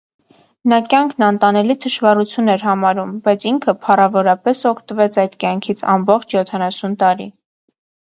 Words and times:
Նա 0.71 0.77
կյանքն 0.93 1.25
անտանելի 1.27 1.75
թշվառություն 1.85 2.49
էր 2.55 2.65
համարում, 2.69 3.13
բայց 3.29 3.47
ինքը 3.53 3.77
փառավորապես 3.85 4.65
օգտվեց 4.73 5.23
այդ 5.29 5.39
կյանքից 5.47 5.89
ամբողջ 6.01 6.39
յոթանասուն 6.41 7.01
տարի: 7.07 7.33